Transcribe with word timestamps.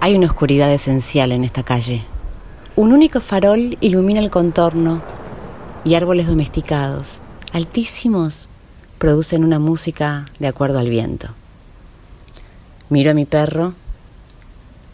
Hay 0.00 0.14
una 0.14 0.28
oscuridad 0.28 0.72
esencial 0.72 1.32
en 1.32 1.42
esta 1.42 1.64
calle. 1.64 2.04
Un 2.76 2.92
único 2.92 3.20
farol 3.20 3.76
ilumina 3.80 4.20
el 4.20 4.30
contorno 4.30 5.02
y 5.84 5.96
árboles 5.96 6.28
domesticados, 6.28 7.20
altísimos, 7.52 8.48
producen 8.98 9.42
una 9.42 9.58
música 9.58 10.26
de 10.38 10.46
acuerdo 10.46 10.78
al 10.78 10.88
viento. 10.88 11.30
Miro 12.90 13.10
a 13.10 13.14
mi 13.14 13.24
perro, 13.24 13.74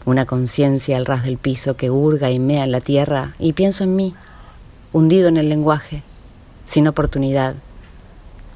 una 0.05 0.25
conciencia 0.25 0.97
al 0.97 1.05
ras 1.05 1.23
del 1.23 1.37
piso 1.37 1.77
que 1.77 1.91
hurga 1.91 2.31
y 2.31 2.39
mea 2.39 2.63
en 2.63 2.71
la 2.71 2.81
tierra, 2.81 3.35
y 3.37 3.53
pienso 3.53 3.83
en 3.83 3.95
mí, 3.95 4.15
hundido 4.91 5.27
en 5.27 5.37
el 5.37 5.49
lenguaje, 5.49 6.01
sin 6.65 6.87
oportunidad, 6.87 7.53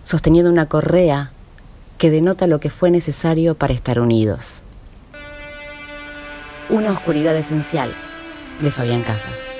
sosteniendo 0.01 0.49
una 0.49 0.65
correa 0.65 1.31
que 1.99 2.09
denota 2.09 2.47
lo 2.47 2.59
que 2.59 2.71
fue 2.71 2.89
necesario 2.89 3.53
para 3.53 3.75
estar 3.75 3.99
unidos. 3.99 4.63
Una 6.69 6.91
oscuridad 6.91 7.35
esencial 7.35 7.91
de 8.61 8.69
Fabián 8.69 9.01
Casas. 9.01 9.58